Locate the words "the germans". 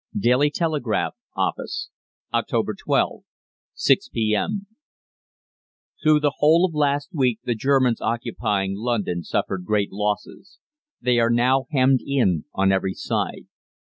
7.43-8.01